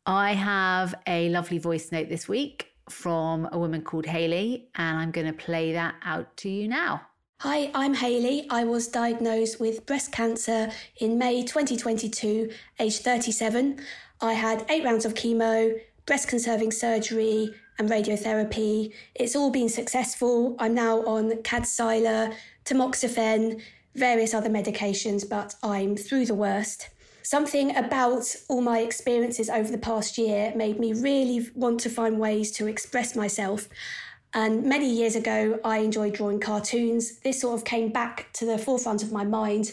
I 0.06 0.32
have 0.32 0.94
a 1.06 1.28
lovely 1.28 1.58
voice 1.58 1.92
note 1.92 2.08
this 2.08 2.26
week 2.28 2.71
from 2.92 3.48
a 3.50 3.58
woman 3.58 3.82
called 3.82 4.06
Hayley, 4.06 4.68
and 4.74 4.98
I'm 4.98 5.10
going 5.10 5.26
to 5.26 5.32
play 5.32 5.72
that 5.72 5.94
out 6.04 6.36
to 6.38 6.48
you 6.48 6.68
now. 6.68 7.02
Hi, 7.40 7.72
I'm 7.74 7.94
Hayley. 7.94 8.46
I 8.50 8.62
was 8.62 8.86
diagnosed 8.86 9.58
with 9.58 9.84
breast 9.84 10.12
cancer 10.12 10.70
in 10.98 11.18
May 11.18 11.42
2022, 11.42 12.50
age 12.78 12.98
37. 12.98 13.80
I 14.20 14.34
had 14.34 14.64
eight 14.68 14.84
rounds 14.84 15.04
of 15.04 15.14
chemo, 15.14 15.76
breast 16.06 16.28
conserving 16.28 16.70
surgery, 16.70 17.52
and 17.78 17.90
radiotherapy. 17.90 18.92
It's 19.16 19.34
all 19.34 19.50
been 19.50 19.68
successful. 19.68 20.54
I'm 20.60 20.74
now 20.74 21.02
on 21.04 21.30
Kadcyla, 21.42 22.32
tamoxifen, 22.64 23.60
various 23.96 24.34
other 24.34 24.50
medications, 24.50 25.28
but 25.28 25.56
I'm 25.64 25.96
through 25.96 26.26
the 26.26 26.36
worst. 26.36 26.90
Something 27.22 27.76
about 27.76 28.34
all 28.48 28.60
my 28.60 28.80
experiences 28.80 29.48
over 29.48 29.70
the 29.70 29.78
past 29.78 30.18
year 30.18 30.52
made 30.56 30.80
me 30.80 30.92
really 30.92 31.48
want 31.54 31.80
to 31.80 31.90
find 31.90 32.18
ways 32.18 32.50
to 32.52 32.66
express 32.66 33.14
myself. 33.14 33.68
And 34.34 34.64
many 34.64 34.90
years 34.90 35.14
ago, 35.14 35.60
I 35.64 35.78
enjoyed 35.78 36.14
drawing 36.14 36.40
cartoons. 36.40 37.20
This 37.20 37.40
sort 37.42 37.58
of 37.58 37.64
came 37.64 37.90
back 37.90 38.32
to 38.34 38.46
the 38.46 38.58
forefront 38.58 39.02
of 39.02 39.12
my 39.12 39.24
mind 39.24 39.72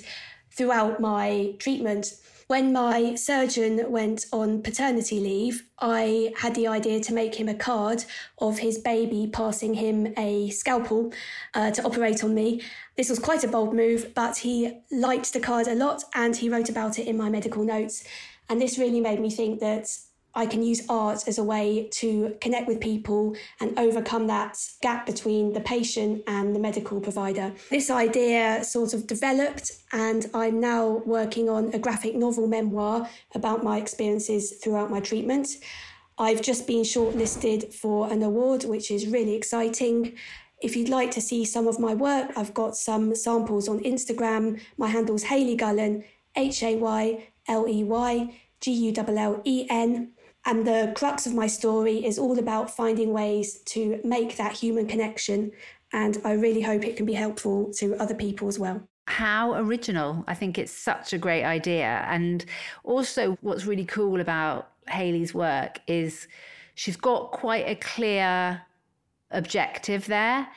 throughout 0.51 0.99
my 0.99 1.55
treatment. 1.59 2.13
When 2.49 2.73
my 2.73 3.13
surgeon 3.13 3.91
went 3.91 4.25
on 4.33 4.63
paternity 4.63 5.19
leave, 5.19 5.67
I 5.77 6.33
had 6.35 6.55
the 6.55 6.67
idea 6.67 6.99
to 6.99 7.13
make 7.13 7.35
him 7.35 7.47
a 7.47 7.53
card 7.53 8.05
of 8.39 8.57
his 8.57 8.79
baby 8.79 9.29
passing 9.31 9.75
him 9.75 10.15
a 10.17 10.49
scalpel 10.49 11.13
uh, 11.53 11.69
to 11.69 11.83
operate 11.83 12.23
on 12.23 12.33
me. 12.33 12.63
This 12.97 13.07
was 13.07 13.19
quite 13.19 13.43
a 13.43 13.47
bold 13.47 13.75
move, 13.75 14.15
but 14.15 14.37
he 14.37 14.79
liked 14.91 15.31
the 15.31 15.39
card 15.39 15.67
a 15.67 15.75
lot 15.75 16.03
and 16.15 16.35
he 16.35 16.49
wrote 16.49 16.69
about 16.69 16.97
it 16.97 17.05
in 17.05 17.15
my 17.15 17.29
medical 17.29 17.63
notes. 17.63 18.03
And 18.49 18.59
this 18.59 18.79
really 18.79 18.99
made 18.99 19.19
me 19.19 19.29
think 19.29 19.59
that 19.59 19.95
I 20.35 20.45
can 20.45 20.61
use 20.63 20.85
art 20.87 21.27
as 21.27 21.37
a 21.37 21.43
way 21.43 21.89
to 21.91 22.35
connect 22.39 22.67
with 22.67 22.79
people 22.79 23.35
and 23.59 23.77
overcome 23.77 24.27
that 24.27 24.57
gap 24.81 25.05
between 25.05 25.53
the 25.53 25.59
patient 25.59 26.23
and 26.27 26.55
the 26.55 26.59
medical 26.59 27.01
provider. 27.01 27.53
This 27.69 27.89
idea 27.89 28.63
sort 28.63 28.93
of 28.93 29.07
developed, 29.07 29.71
and 29.91 30.29
I'm 30.33 30.59
now 30.59 31.01
working 31.05 31.49
on 31.49 31.73
a 31.73 31.79
graphic 31.79 32.15
novel 32.15 32.47
memoir 32.47 33.09
about 33.33 33.63
my 33.63 33.77
experiences 33.77 34.59
throughout 34.63 34.91
my 34.91 34.99
treatment. 34.99 35.47
I've 36.17 36.41
just 36.41 36.67
been 36.67 36.83
shortlisted 36.83 37.73
for 37.73 38.11
an 38.11 38.21
award, 38.21 38.65
which 38.65 38.91
is 38.91 39.07
really 39.07 39.35
exciting. 39.35 40.15
If 40.61 40.75
you'd 40.75 40.89
like 40.89 41.11
to 41.11 41.21
see 41.21 41.45
some 41.45 41.67
of 41.67 41.79
my 41.79 41.93
work, 41.93 42.31
I've 42.35 42.53
got 42.53 42.75
some 42.75 43.15
samples 43.15 43.69
on 43.69 43.79
Instagram. 43.79 44.59
My 44.77 44.89
handle's 44.89 45.23
Hayley 45.23 45.55
Gullen, 45.55 46.03
H 46.35 46.61
A 46.61 46.75
Y 46.75 47.29
L 47.47 47.67
E 47.67 47.83
Y 47.83 48.39
G 48.59 48.71
U 48.71 48.93
L 48.95 49.17
L 49.17 49.41
E 49.45 49.65
N. 49.69 50.11
And 50.45 50.65
the 50.65 50.93
crux 50.95 51.25
of 51.25 51.33
my 51.33 51.47
story 51.47 52.05
is 52.05 52.17
all 52.17 52.39
about 52.39 52.75
finding 52.75 53.13
ways 53.13 53.59
to 53.65 53.99
make 54.03 54.37
that 54.37 54.53
human 54.53 54.87
connection. 54.87 55.51
And 55.91 56.19
I 56.23 56.33
really 56.33 56.61
hope 56.61 56.85
it 56.85 56.95
can 56.95 57.05
be 57.05 57.13
helpful 57.13 57.71
to 57.73 57.95
other 57.97 58.15
people 58.15 58.47
as 58.47 58.57
well. 58.57 58.81
How 59.07 59.55
original. 59.55 60.23
I 60.27 60.35
think 60.35 60.57
it's 60.57 60.71
such 60.71 61.13
a 61.13 61.17
great 61.17 61.43
idea. 61.43 62.05
And 62.07 62.45
also, 62.83 63.37
what's 63.41 63.65
really 63.65 63.85
cool 63.85 64.21
about 64.21 64.71
Hayley's 64.87 65.33
work 65.33 65.79
is 65.87 66.27
she's 66.75 66.97
got 66.97 67.31
quite 67.31 67.67
a 67.67 67.75
clear 67.75 68.61
objective 69.31 70.05
there. 70.05 70.47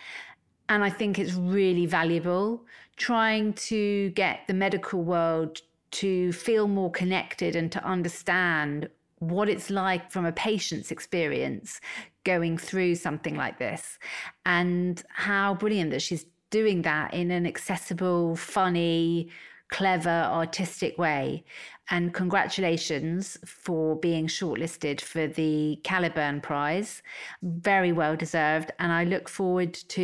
And 0.69 0.85
I 0.85 0.91
think 0.91 1.19
it's 1.19 1.35
really 1.35 1.87
valuable 1.87 2.65
trying 2.97 3.53
to 3.55 4.11
get 4.11 4.41
the 4.47 4.55
medical 4.55 5.03
world 5.03 5.61
to 5.91 6.33
feel 6.33 6.69
more 6.69 6.91
connected 6.91 7.57
and 7.57 7.71
to 7.73 7.85
understand 7.85 8.89
what 9.23 9.49
it's 9.49 9.71
like 9.71 10.11
from 10.11 10.27
a 10.27 10.33
patient's 10.33 10.91
experience 10.91 11.81
going 12.25 12.59
through 12.59 12.97
something 12.97 13.37
like 13.37 13.59
this 13.59 13.99
and 14.45 15.03
how 15.11 15.55
brilliant 15.55 15.93
that 15.93 16.03
she's 16.03 16.27
doing 16.51 16.83
that 16.83 17.15
in 17.15 17.31
an 17.31 17.47
accessible, 17.47 18.35
funny, 18.35 19.29
clever, 19.73 20.11
artistic 20.11 20.97
way. 20.99 21.45
And 21.91 22.15
congratulations 22.15 23.37
for 23.45 23.97
being 23.97 24.27
shortlisted 24.27 25.01
for 25.01 25.27
the 25.27 25.81
Caliburn 25.83 26.41
Prize. 26.43 27.03
Very 27.43 27.91
well 27.91 28.15
deserved. 28.15 28.71
And 28.79 28.93
I 28.93 29.05
look 29.05 29.29
forward 29.29 29.75
to 29.89 30.03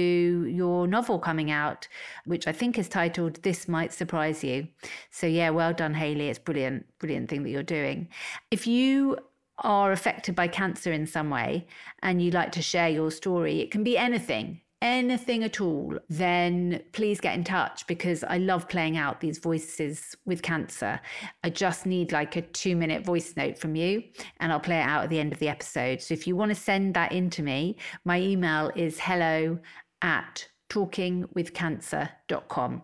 your 0.49 0.87
novel 0.87 1.19
coming 1.19 1.51
out, 1.51 1.87
which 2.25 2.49
I 2.49 2.53
think 2.53 2.79
is 2.79 2.89
titled 2.89 3.43
This 3.43 3.69
Might 3.69 3.93
Surprise 3.93 4.43
You. 4.43 4.67
So, 5.11 5.27
yeah, 5.27 5.51
well 5.51 5.73
done, 5.73 5.95
Hayley. 5.95 6.29
It's 6.29 6.39
brilliant, 6.39 6.87
brilliant 6.99 7.31
thing 7.31 7.45
that 7.45 7.51
you're 7.51 7.63
doing. 7.63 8.09
If 8.51 8.67
you 8.67 9.19
are 9.59 9.93
affected 9.93 10.35
by 10.35 10.49
cancer 10.49 10.93
in 10.93 11.07
some 11.07 11.31
way 11.31 11.67
and 12.03 12.21
you'd 12.21 12.35
like 12.35 12.53
to 12.53 12.63
share 12.63 12.89
your 12.89 13.11
story, 13.11 13.61
it 13.61 13.71
can 13.71 13.85
be 13.85 13.97
anything 13.97 14.61
anything 14.81 15.43
at 15.43 15.61
all, 15.61 15.99
then 16.09 16.83
please 16.93 17.21
get 17.21 17.35
in 17.35 17.45
touch 17.45 17.87
because 17.87 18.25
I 18.25 18.39
love 18.39 18.69
playing 18.69 18.97
out 18.97 19.21
these 19.21 19.39
voices 19.39 20.17
with 20.25 20.43
cancer. 20.43 21.01
I 21.43 21.51
just 21.51 21.87
need 21.87 22.13
like 22.13 22.37
a 22.37 22.43
two 22.43 22.77
minute 22.77 23.05
voice 23.05 23.35
note 23.37 23.59
from 23.59 23.75
you 23.75 24.03
and 24.41 24.53
I'll 24.53 24.61
play 24.61 24.79
it 24.79 24.87
out 24.87 25.05
at 25.05 25.11
the 25.11 25.21
end 25.21 25.33
of 25.33 25.39
the 25.39 25.49
episode. 25.49 26.01
So 26.01 26.15
if 26.15 26.27
you 26.27 26.37
want 26.37 26.51
to 26.51 26.55
send 26.55 26.95
that 26.95 27.13
in 27.13 27.31
to 27.31 27.43
me, 27.43 27.77
my 28.05 28.21
email 28.21 28.71
is 28.77 29.01
hello 29.01 29.59
at 30.03 30.49
talkingwithcancer.com. 30.71 32.83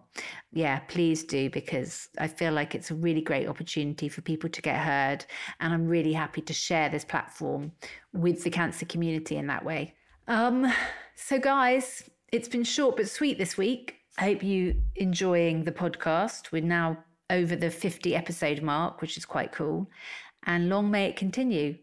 Yeah, 0.52 0.78
please 0.80 1.24
do 1.24 1.48
because 1.50 2.08
I 2.18 2.28
feel 2.28 2.52
like 2.52 2.74
it's 2.74 2.90
a 2.90 2.94
really 2.94 3.20
great 3.20 3.46
opportunity 3.46 4.08
for 4.08 4.22
people 4.22 4.48
to 4.50 4.62
get 4.62 4.78
heard. 4.78 5.26
And 5.60 5.72
I'm 5.72 5.86
really 5.86 6.14
happy 6.14 6.40
to 6.42 6.52
share 6.52 6.88
this 6.88 7.04
platform 7.04 7.70
with 8.12 8.42
the 8.42 8.50
cancer 8.50 8.86
community 8.86 9.36
in 9.36 9.46
that 9.48 9.64
way. 9.64 9.94
Um, 10.26 10.72
so, 11.14 11.38
guys, 11.38 12.08
it's 12.32 12.48
been 12.48 12.64
short 12.64 12.96
but 12.96 13.08
sweet 13.08 13.38
this 13.38 13.56
week. 13.56 13.96
I 14.18 14.24
hope 14.24 14.42
you 14.42 14.82
enjoying 14.96 15.64
the 15.64 15.72
podcast. 15.72 16.52
We're 16.52 16.62
now 16.62 16.98
over 17.30 17.56
the 17.56 17.70
50 17.70 18.14
episode 18.14 18.62
mark, 18.62 19.00
which 19.00 19.16
is 19.16 19.24
quite 19.24 19.52
cool. 19.52 19.90
And 20.44 20.68
long 20.68 20.90
may 20.90 21.06
it 21.06 21.16
continue. 21.16 21.76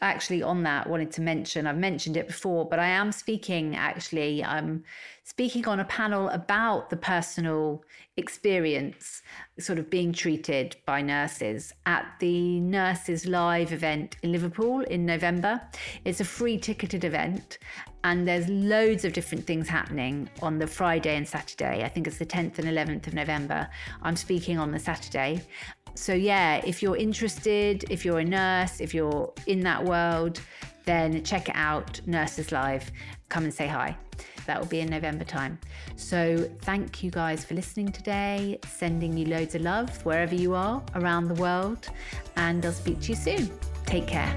Actually, 0.00 0.42
on 0.42 0.62
that, 0.62 0.88
wanted 0.88 1.10
to 1.12 1.20
mention 1.20 1.66
I've 1.66 1.76
mentioned 1.76 2.16
it 2.16 2.26
before, 2.26 2.68
but 2.68 2.78
I 2.78 2.88
am 2.88 3.12
speaking 3.12 3.76
actually. 3.76 4.44
I'm 4.44 4.84
speaking 5.24 5.66
on 5.68 5.80
a 5.80 5.84
panel 5.84 6.28
about 6.30 6.90
the 6.90 6.96
personal 6.96 7.84
experience, 8.16 9.22
sort 9.58 9.78
of 9.78 9.88
being 9.88 10.12
treated 10.12 10.76
by 10.84 11.00
nurses 11.00 11.72
at 11.86 12.06
the 12.18 12.60
Nurses 12.60 13.26
Live 13.26 13.72
event 13.72 14.16
in 14.22 14.32
Liverpool 14.32 14.80
in 14.80 15.06
November. 15.06 15.60
It's 16.04 16.20
a 16.20 16.24
free 16.24 16.58
ticketed 16.58 17.04
event, 17.04 17.58
and 18.04 18.26
there's 18.26 18.48
loads 18.48 19.04
of 19.04 19.12
different 19.12 19.46
things 19.46 19.68
happening 19.68 20.28
on 20.42 20.58
the 20.58 20.66
Friday 20.66 21.16
and 21.16 21.26
Saturday. 21.26 21.84
I 21.84 21.88
think 21.88 22.06
it's 22.06 22.18
the 22.18 22.26
10th 22.26 22.58
and 22.58 22.68
11th 22.68 23.06
of 23.06 23.14
November. 23.14 23.68
I'm 24.02 24.16
speaking 24.16 24.58
on 24.58 24.72
the 24.72 24.78
Saturday. 24.78 25.42
So, 25.94 26.14
yeah, 26.14 26.62
if 26.64 26.82
you're 26.82 26.96
interested, 26.96 27.84
if 27.90 28.04
you're 28.04 28.20
a 28.20 28.24
nurse, 28.24 28.80
if 28.80 28.94
you're 28.94 29.32
in 29.46 29.60
that 29.60 29.84
world, 29.84 30.40
then 30.84 31.22
check 31.22 31.48
it 31.48 31.54
out, 31.56 32.00
Nurses 32.06 32.50
Live. 32.50 32.90
Come 33.28 33.44
and 33.44 33.54
say 33.54 33.66
hi. 33.66 33.96
That 34.46 34.58
will 34.58 34.66
be 34.66 34.80
in 34.80 34.88
November 34.88 35.24
time. 35.24 35.58
So, 35.96 36.48
thank 36.62 37.02
you 37.02 37.10
guys 37.10 37.44
for 37.44 37.54
listening 37.54 37.92
today, 37.92 38.58
sending 38.66 39.16
you 39.16 39.26
loads 39.26 39.54
of 39.54 39.62
love 39.62 40.04
wherever 40.04 40.34
you 40.34 40.54
are 40.54 40.82
around 40.94 41.28
the 41.28 41.34
world, 41.34 41.88
and 42.36 42.64
I'll 42.64 42.72
speak 42.72 43.00
to 43.02 43.08
you 43.10 43.16
soon. 43.16 43.50
Take 43.86 44.06
care. 44.06 44.34